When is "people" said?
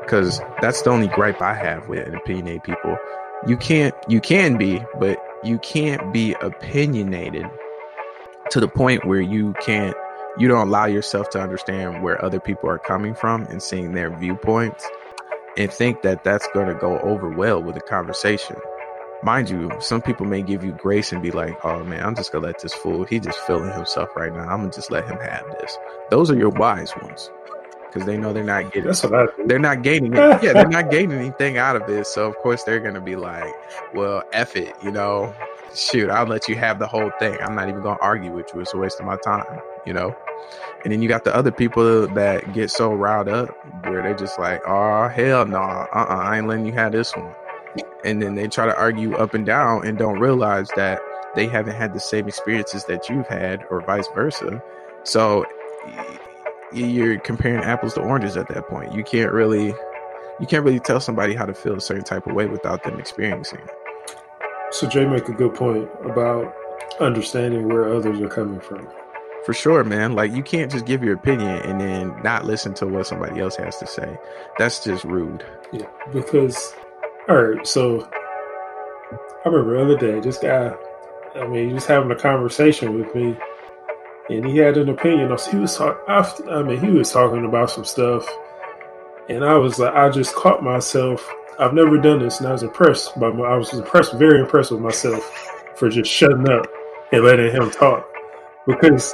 2.64-2.98, 12.40-12.68, 20.00-20.24, 41.52-42.08